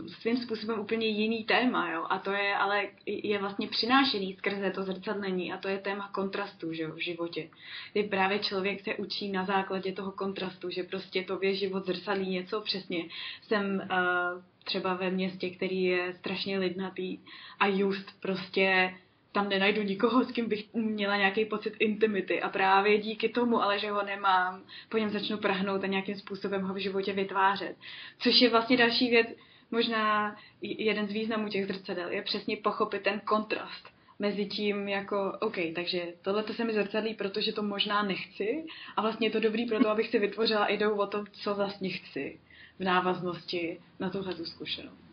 [0.07, 2.05] svým způsobem úplně jiný téma, jo?
[2.09, 6.73] a to je ale je vlastně přinášený skrze to zrcadlení a to je téma kontrastu
[6.73, 7.49] že jo, v životě.
[7.91, 12.61] Kdy právě člověk se učí na základě toho kontrastu, že prostě tobě život zrcadlí něco
[12.61, 13.05] přesně.
[13.41, 17.19] Jsem uh, třeba ve městě, který je strašně lidnatý
[17.59, 18.93] a just prostě
[19.31, 23.79] tam nenajdu nikoho, s kým bych měla nějaký pocit intimity a právě díky tomu, ale
[23.79, 27.75] že ho nemám, po něm začnu prahnout a nějakým způsobem ho v životě vytvářet.
[28.19, 29.27] Což je vlastně další věc,
[29.71, 33.89] možná jeden z významů těch zrcadel, je přesně pochopit ten kontrast
[34.21, 38.65] mezi tím jako, OK, takže tohle to se mi zrcadlí, protože to možná nechci
[38.97, 41.89] a vlastně je to dobrý pro to, abych si vytvořila ideu o tom, co vlastně
[41.89, 42.39] chci
[42.79, 45.03] v návaznosti na tuhle tu zkušenost.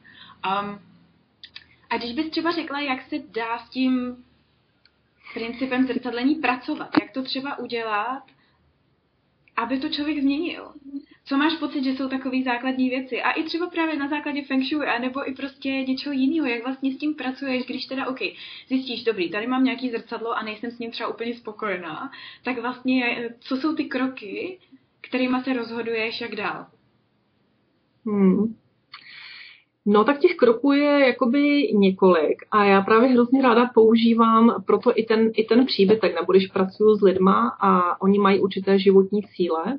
[0.47, 0.81] Um,
[1.91, 4.25] a když bys třeba řekla, jak se dá s tím
[5.35, 8.23] principem zrcadlení pracovat, jak to třeba udělat,
[9.57, 10.73] aby to člověk změnil.
[11.29, 13.23] Co máš pocit, že jsou takové základní věci?
[13.23, 16.93] A i třeba právě na základě feng shui, anebo i prostě něčeho jiného, jak vlastně
[16.93, 18.19] s tím pracuješ, když teda, OK,
[18.69, 22.11] zjistíš, dobrý, tady mám nějaký zrcadlo a nejsem s ním třeba úplně spokojená,
[22.45, 24.59] tak vlastně, co jsou ty kroky,
[25.01, 26.67] kterými se rozhoduješ, jak dál?
[28.07, 28.55] Hmm.
[29.87, 35.03] No tak těch kroků je jakoby několik a já právě hrozně ráda používám proto i
[35.03, 39.79] ten, i ten příbytek, nebo když pracuju s lidma a oni mají určité životní cíle,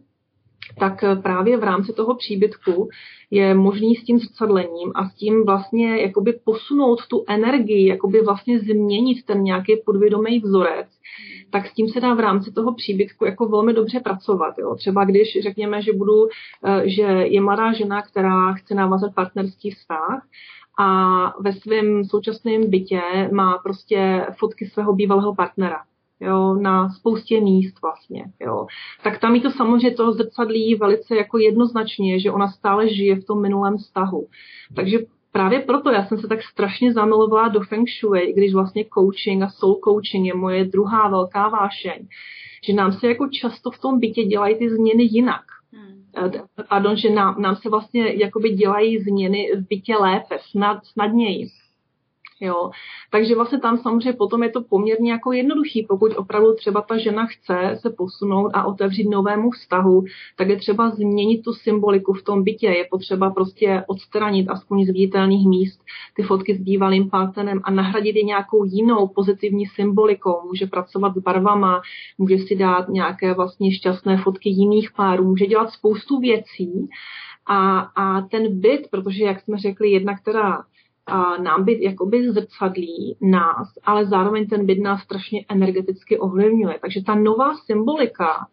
[0.79, 2.89] tak právě v rámci toho příbytku
[3.31, 8.59] je možný s tím zrcadlením a s tím vlastně jakoby posunout tu energii, jakoby vlastně
[8.59, 10.87] změnit ten nějaký podvědomý vzorec,
[11.49, 14.57] tak s tím se dá v rámci toho příbytku jako velmi dobře pracovat.
[14.57, 14.75] Jo.
[14.75, 16.27] Třeba když řekněme, že budu,
[16.65, 20.23] eh, že je mladá žena, která chce navázat partnerský vztah,
[20.81, 23.01] a ve svém současném bytě
[23.33, 25.79] má prostě fotky svého bývalého partnera
[26.21, 28.67] jo, na spoustě míst vlastně, jo.
[29.03, 33.25] Tak tam jí to samozřejmě to zrcadlí velice jako jednoznačně, že ona stále žije v
[33.25, 34.27] tom minulém vztahu.
[34.75, 34.99] Takže
[35.31, 39.49] právě proto já jsem se tak strašně zamilovala do Feng Shui, když vlastně coaching a
[39.49, 42.07] soul coaching je moje druhá velká vášeň.
[42.63, 45.43] Že nám se jako často v tom bytě dělají ty změny jinak.
[45.73, 46.03] Hmm.
[46.69, 51.47] Pardon, že nám, nám se vlastně jakoby dělají změny v bytě lépe, snad, snadněji.
[52.41, 52.71] Jo.
[53.11, 57.25] Takže vlastně tam samozřejmě potom je to poměrně jako jednoduchý, pokud opravdu třeba ta žena
[57.25, 60.03] chce se posunout a otevřít novému vztahu,
[60.35, 62.67] tak je třeba změnit tu symboliku v tom bytě.
[62.67, 65.81] Je potřeba prostě odstranit aspoň z viditelných míst
[66.13, 70.41] ty fotky s bývalým partnerem a nahradit je nějakou jinou pozitivní symbolikou.
[70.45, 71.81] Může pracovat s barvama,
[72.17, 76.89] může si dát nějaké vlastně šťastné fotky jiných párů, může dělat spoustu věcí.
[77.45, 80.63] A, a ten byt, protože jak jsme řekli, jedna, která
[81.43, 86.79] nám byt jakoby zrcadlí nás, ale zároveň ten byt nás strašně energeticky ovlivňuje.
[86.81, 88.47] Takže ta nová symbolika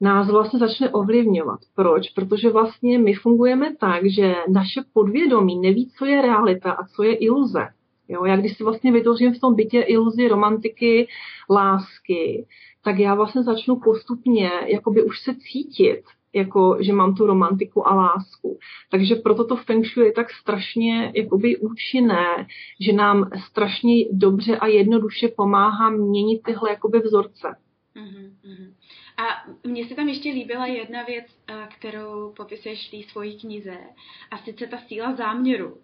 [0.00, 1.60] nás vlastně začne ovlivňovat.
[1.76, 2.10] Proč?
[2.10, 7.14] Protože vlastně my fungujeme tak, že naše podvědomí neví, co je realita a co je
[7.14, 7.66] iluze.
[8.08, 11.08] Jo, já když si vlastně vytvořím v tom bytě iluzi romantiky,
[11.50, 12.46] lásky,
[12.84, 16.02] tak já vlastně začnu postupně jakoby už se cítit
[16.34, 18.58] jako že mám tu romantiku a lásku.
[18.90, 22.46] Takže proto to feng shui je tak strašně jakoby účinné,
[22.80, 27.56] že nám strašně dobře a jednoduše pomáhá měnit tyhle jakoby vzorce.
[27.96, 28.72] Uh-huh,
[29.16, 31.26] A mně se tam ještě líbila jedna věc,
[31.78, 33.78] kterou popisuješ v té svojí knize,
[34.30, 35.78] a sice ta síla záměru.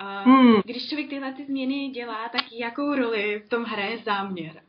[0.00, 0.60] hmm.
[0.64, 4.62] Když člověk tyhle ty změny dělá, tak jakou roli v tom hraje záměr?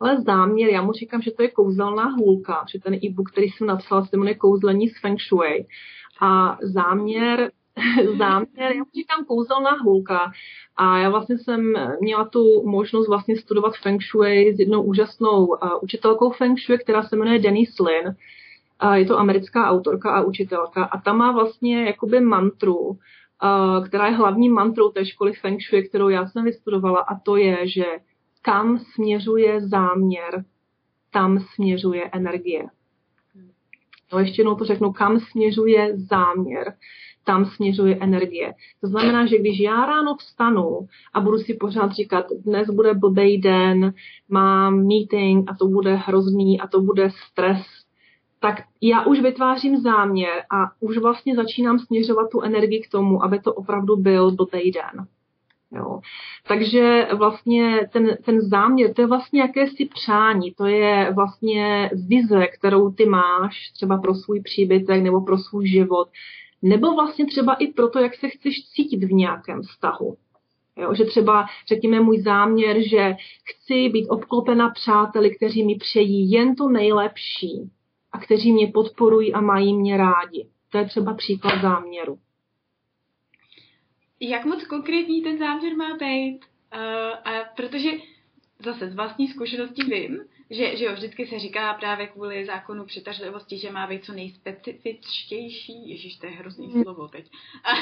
[0.00, 3.66] Ale záměr, já mu říkám, že to je kouzelná hůlka, že ten e-book, který jsem
[3.66, 5.66] napsala, se jmenuje Kouzlení s Feng Shui.
[6.20, 7.50] A záměr,
[8.18, 10.32] záměr, já mu říkám kouzelná hůlka.
[10.76, 15.56] A já vlastně jsem měla tu možnost vlastně studovat Feng Shui s jednou úžasnou uh,
[15.82, 18.16] učitelkou Feng Shui, která se jmenuje Denise Lin.
[18.84, 22.96] Uh, je to americká autorka a učitelka a ta má vlastně jakoby mantru, uh,
[23.86, 27.68] která je hlavní mantrou té školy Feng Shui, kterou já jsem vystudovala a to je,
[27.68, 27.84] že
[28.44, 30.44] kam směřuje záměr,
[31.10, 32.64] tam směřuje energie.
[34.12, 36.74] No ještě jednou to řeknu, kam směřuje záměr,
[37.24, 38.54] tam směřuje energie.
[38.80, 43.40] To znamená, že když já ráno vstanu a budu si pořád říkat, dnes bude blbej
[43.40, 43.94] den,
[44.28, 47.66] mám meeting a to bude hrozný a to bude stres,
[48.40, 53.40] tak já už vytvářím záměr a už vlastně začínám směřovat tu energii k tomu, aby
[53.40, 55.06] to opravdu byl blbej den.
[55.74, 56.00] Jo.
[56.48, 62.90] Takže vlastně ten, ten záměr, to je vlastně jakési přání, to je vlastně vize, kterou
[62.90, 66.08] ty máš třeba pro svůj příbytek nebo pro svůj život,
[66.62, 70.16] nebo vlastně třeba i pro to, jak se chceš cítit v nějakém vztahu.
[70.76, 76.56] Jo, že třeba, řekněme, můj záměr, že chci být obklopena přáteli, kteří mi přejí jen
[76.56, 77.70] to nejlepší
[78.12, 80.46] a kteří mě podporují a mají mě rádi.
[80.70, 82.18] To je třeba příklad záměru.
[84.20, 86.40] Jak moc konkrétní ten záměr má být?
[86.74, 86.80] Uh,
[87.24, 87.90] a protože
[88.58, 93.58] zase z vlastní zkušenosti vím, že, že jo, vždycky se říká právě kvůli zákonu přitažlivosti,
[93.58, 96.82] že má být co nejspecifičtější, ježíš, to je hrozný mm.
[96.82, 97.30] slovo teď,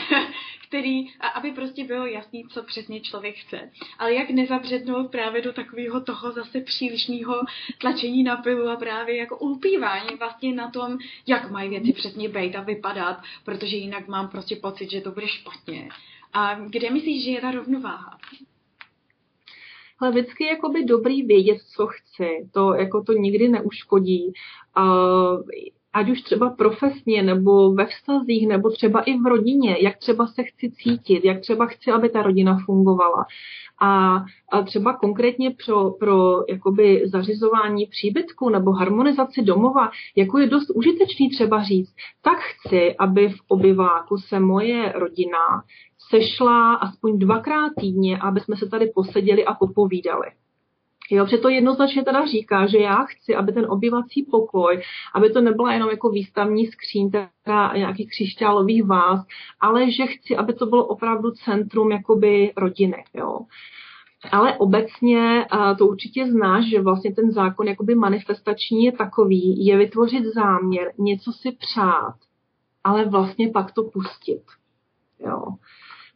[0.69, 3.71] který, a aby prostě bylo jasný, co přesně člověk chce.
[3.99, 7.35] Ale jak nezabřednout právě do takového toho zase přílišného
[7.79, 12.57] tlačení na pilu a právě jako ulpívání vlastně na tom, jak mají věci přesně být
[12.57, 15.89] a vypadat, protože jinak mám prostě pocit, že to bude špatně.
[16.33, 18.19] A kde myslíš, že je ta rovnováha?
[20.03, 22.49] ale vždycky je dobrý vědět, co chci.
[22.53, 24.33] To jako to nikdy neuškodí.
[24.79, 25.43] Uh,
[25.93, 30.43] ať už třeba profesně, nebo ve vztazích, nebo třeba i v rodině, jak třeba se
[30.43, 33.27] chci cítit, jak třeba chci, aby ta rodina fungovala.
[33.81, 34.17] A,
[34.53, 41.31] a třeba konkrétně pro, pro jakoby zařizování příbytku nebo harmonizaci domova, jako je dost užitečný
[41.31, 45.63] třeba říct, tak chci, aby v obyváku se moje rodina
[46.11, 50.27] sešla aspoň dvakrát týdně, aby jsme se tady poseděli a popovídali.
[51.11, 54.83] Jo, protože to jednoznačně teda říká, že já chci, aby ten obyvací pokoj,
[55.15, 59.21] aby to nebyla jenom jako výstavní skříň, teda nějakých křišťálových váz,
[59.61, 63.05] ale že chci, aby to bylo opravdu centrum jakoby rodiny.
[63.15, 63.39] Jo.
[64.33, 65.47] Ale obecně,
[65.79, 71.33] to určitě znáš, že vlastně ten zákon jakoby manifestační je takový, je vytvořit záměr, něco
[71.33, 72.15] si přát,
[72.85, 74.43] ale vlastně pak to pustit.
[75.27, 75.43] Jo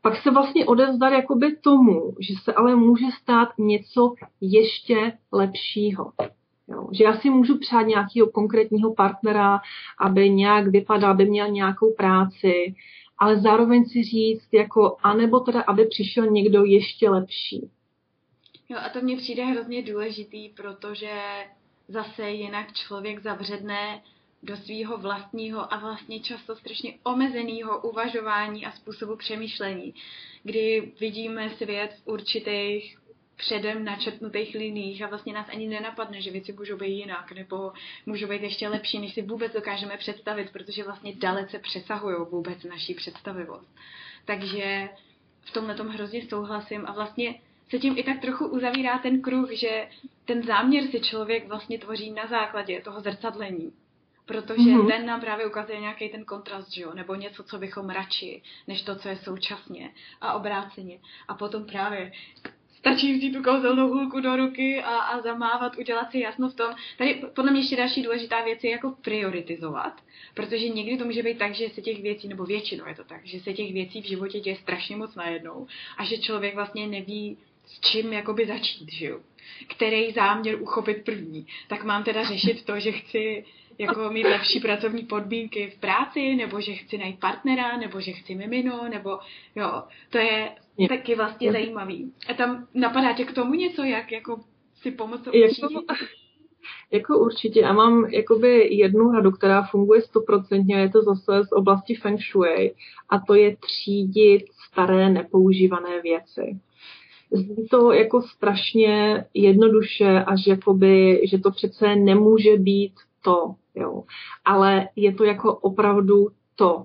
[0.06, 6.12] pak se vlastně odezdat jakoby tomu, že se ale může stát něco ještě lepšího.
[6.68, 9.60] Jo, že já si můžu přát nějakého konkrétního partnera,
[10.00, 12.74] aby nějak vypadal, aby měl nějakou práci,
[13.18, 17.70] ale zároveň si říct, jako, anebo teda, aby přišel někdo ještě lepší.
[18.68, 21.12] Jo, a to mně přijde hrozně důležitý, protože
[21.88, 24.02] zase jinak člověk zavředne
[24.42, 29.94] do svého vlastního a vlastně často strašně omezeného uvažování a způsobu přemýšlení,
[30.42, 32.98] kdy vidíme svět v určitých
[33.36, 37.72] předem načrtnutých liních a vlastně nás ani nenapadne, že věci můžou být jinak nebo
[38.06, 42.94] můžou být ještě lepší, než si vůbec dokážeme představit, protože vlastně dalece přesahují vůbec naší
[42.94, 43.68] představivost.
[44.24, 44.88] Takže
[45.40, 49.50] v tomhle tom hrozně souhlasím a vlastně se tím i tak trochu uzavírá ten kruh,
[49.50, 49.88] že
[50.24, 53.72] ten záměr si člověk vlastně tvoří na základě toho zrcadlení
[54.26, 54.86] protože mm-hmm.
[54.86, 56.94] ten nám právě ukazuje nějaký ten kontrast, že jo?
[56.94, 60.98] nebo něco, co bychom radši, než to, co je současně a obráceně.
[61.28, 62.12] A potom právě
[62.86, 66.74] stačí vzít tu kouzelnou hůlku do ruky a, a zamávat, udělat si jasno v tom.
[66.98, 69.92] Tady podle mě ještě další důležitá věc je jako prioritizovat,
[70.34, 73.26] protože někdy to může být tak, že se těch věcí, nebo většinou je to tak,
[73.26, 75.66] že se těch věcí v životě děje strašně moc najednou
[75.98, 79.20] a že člověk vlastně neví, s čím jakoby začít, že jo?
[79.68, 81.46] Který záměr uchopit první.
[81.68, 83.44] Tak mám teda řešit to, že chci
[83.78, 88.34] jako mít lepší pracovní podmínky v práci, nebo že chci najít partnera, nebo že chci
[88.34, 89.18] mimino, nebo
[89.56, 90.88] jo, to je je.
[90.88, 91.52] taky vlastně je.
[91.52, 92.12] zajímavý.
[92.28, 94.40] A tam napadá tě k tomu něco, jak jako
[94.74, 95.68] si pomoct jako,
[96.90, 97.60] jako určitě.
[97.60, 102.74] Já mám jakoby jednu radu, která funguje stoprocentně, je to zase z oblasti Feng Shui
[103.08, 106.60] a to je třídit staré nepoužívané věci.
[107.30, 114.02] Zní to jako strašně jednoduše, až jakoby, že to přece nemůže být to, jo.
[114.44, 116.84] Ale je to jako opravdu to.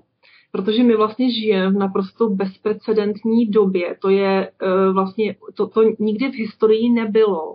[0.52, 3.96] Protože my vlastně žijeme v naprosto bezprecedentní době.
[4.02, 7.54] To je uh, vlastně, to, to nikdy v historii nebylo.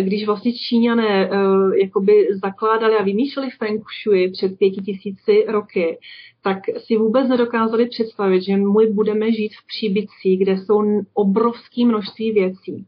[0.00, 5.98] Když vlastně Číňané uh, jakoby zakládali a vymýšleli Feng Shui před pěti tisíci roky,
[6.42, 10.82] tak si vůbec nedokázali představit, že my budeme žít v příbytcí, kde jsou
[11.14, 12.86] obrovské množství věcí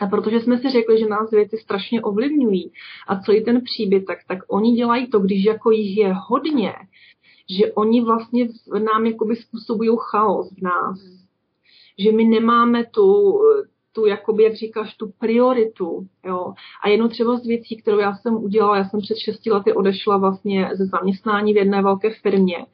[0.00, 2.72] a protože jsme si řekli, že nás věci strašně ovlivňují
[3.08, 6.72] a celý ten příbytek, tak oni dělají to, když jako jich je hodně,
[7.58, 10.98] že oni vlastně v nám jakoby způsobují chaos v nás.
[11.98, 13.38] Že my nemáme tu,
[13.92, 16.06] tu jakoby, jak říkáš, tu prioritu.
[16.24, 16.54] Jo.
[16.84, 20.16] A jedno třeba z věcí, kterou já jsem udělala, já jsem před šesti lety odešla
[20.16, 22.66] vlastně ze zaměstnání v jedné velké firmě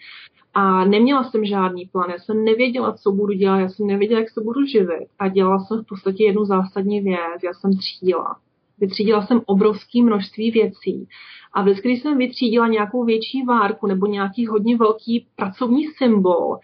[0.55, 4.31] a neměla jsem žádný plán, já jsem nevěděla, co budu dělat, já jsem nevěděla, jak
[4.31, 5.09] se budu živit.
[5.19, 8.37] A dělala jsem v podstatě jednu zásadní věc, já jsem třídila.
[8.79, 11.09] Vytřídila jsem obrovské množství věcí.
[11.53, 16.59] A vždycky, když jsem vytřídila nějakou větší várku nebo nějaký hodně velký pracovní symbol,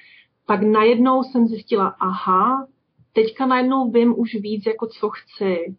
[0.46, 2.66] tak najednou jsem zjistila, aha,
[3.12, 5.76] teďka najednou vím už víc, jako co chci.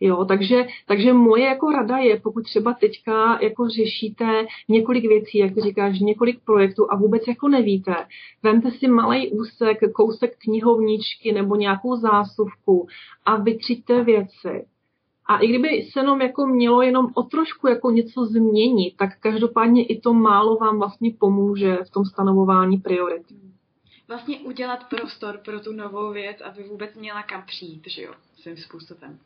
[0.00, 5.58] Jo, takže, takže moje jako rada je, pokud třeba teďka jako řešíte několik věcí, jak
[5.58, 7.94] říkáš, několik projektů a vůbec jako nevíte,
[8.42, 12.86] vemte si malý úsek, kousek knihovničky nebo nějakou zásuvku
[13.24, 14.66] a vytřiďte věci.
[15.26, 19.86] A i kdyby se jenom jako mělo jenom o trošku jako něco změnit, tak každopádně
[19.86, 23.22] i to málo vám vlastně pomůže v tom stanovování priorit.
[24.08, 28.56] Vlastně udělat prostor pro tu novou věc, aby vůbec měla kam přijít, že jo, svým
[28.56, 29.18] způsobem.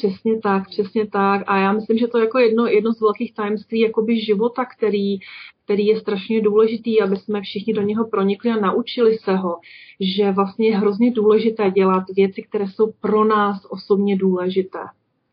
[0.00, 1.42] Přesně tak, přesně tak.
[1.46, 5.18] A já myslím, že to je jako jedno, jedno z velkých tajemství jakoby života, který,
[5.64, 9.58] který je strašně důležitý, aby jsme všichni do něho pronikli a naučili se ho,
[10.00, 14.78] že vlastně je hrozně důležité dělat věci, které jsou pro nás osobně důležité.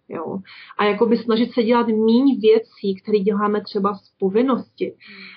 [0.09, 0.37] Jo.
[0.77, 4.93] A jakoby snažit se dělat méně věcí, které děláme třeba z povinnosti.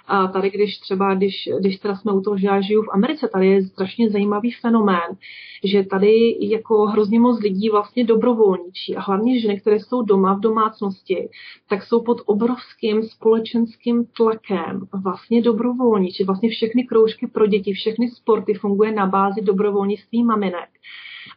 [0.07, 3.29] A tady, když třeba, když, když teda jsme u toho, že já žiju v Americe,
[3.33, 5.17] tady je strašně zajímavý fenomén,
[5.65, 10.41] že tady jako hrozně moc lidí vlastně dobrovolničí a hlavně ženy, které jsou doma v
[10.41, 11.29] domácnosti,
[11.69, 16.25] tak jsou pod obrovským společenským tlakem vlastně dobrovolničí.
[16.25, 20.69] Vlastně všechny kroužky pro děti, všechny sporty funguje na bázi dobrovolnictví maminek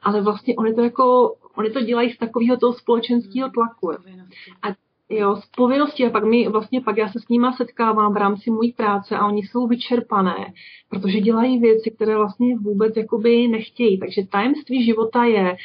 [0.01, 3.91] ale vlastně oni to jako, oni to dělají z takového toho společenského tlaku.
[4.61, 4.67] A
[5.09, 8.51] jo, z povinností a pak mi vlastně pak já se s nima setkávám v rámci
[8.51, 10.53] mojí práce a oni jsou vyčerpané,
[10.89, 13.99] protože dělají věci, které vlastně vůbec jakoby nechtějí.
[13.99, 15.55] Takže tajemství života je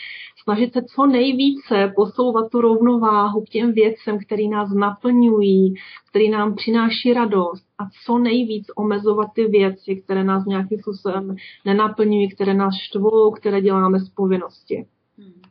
[0.48, 5.74] snažit se co nejvíce posouvat tu rovnováhu k těm věcem, které nás naplňují,
[6.10, 12.28] které nám přináší radost a co nejvíc omezovat ty věci, které nás nějakým způsobem nenaplňují,
[12.28, 14.86] které nás štvou, které děláme z povinnosti.
[15.18, 15.47] Hmm.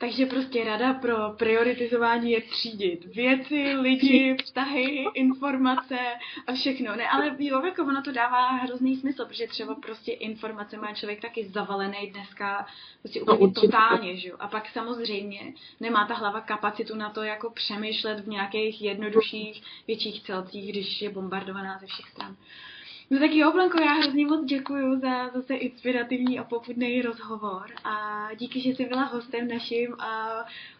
[0.00, 5.98] Takže prostě rada pro prioritizování je třídit věci, lidi, vztahy, informace
[6.46, 6.96] a všechno.
[6.96, 11.20] Ne, ale jo, jako ono to dává hrozný smysl, protože třeba prostě informace má člověk
[11.22, 12.66] taky zavalený dneska
[13.02, 14.36] prostě úplně no, totálně, že jo.
[14.38, 20.22] A pak samozřejmě nemá ta hlava kapacitu na to jako přemýšlet v nějakých jednodušších větších
[20.22, 22.36] celcích, když je bombardovaná ze všech stran.
[23.12, 28.28] No tak jo, Blanko, já hrozně moc děkuji za zase inspirativní a popudný rozhovor a
[28.34, 30.30] díky, že jsi byla hostem naším a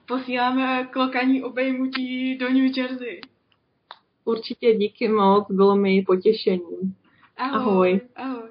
[0.08, 3.20] posíláme klokaní obejmutí do New Jersey.
[4.24, 6.94] Určitě díky moc, bylo mi potěšením.
[7.36, 7.56] Ahoj.
[7.56, 8.00] Ahoj.
[8.16, 8.50] ahoj.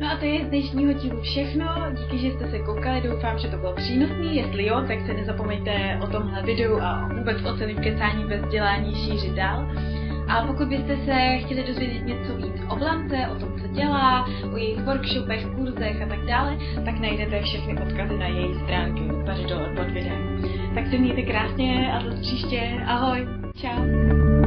[0.00, 1.66] No a to je z dnešního dílu všechno.
[1.92, 4.36] Díky, že jste se koukali, doufám, že to bylo přínosný.
[4.36, 8.94] Jestli jo, tak se nezapomeňte o tomhle videu a vůbec o celém kecání bez dělání
[8.94, 9.93] šířit dál.
[10.28, 14.56] A pokud byste se chtěli dozvědět něco víc o Blance, o tom, co dělá, o
[14.56, 19.44] jejich workshopech, kurzech a tak dále, tak najdete všechny odkazy na její stránky tady
[19.76, 20.42] pod videem.
[20.74, 22.80] Tak se mějte krásně a do příště.
[22.86, 23.26] Ahoj.
[23.54, 24.43] Čau.